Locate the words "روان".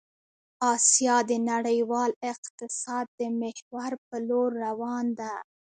4.65-5.05